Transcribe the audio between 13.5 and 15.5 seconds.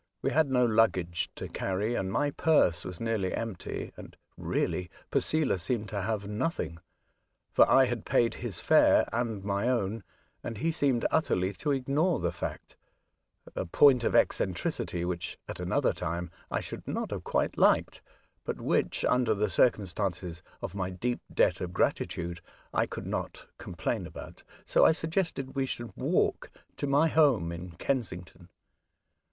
a point of eccentricity which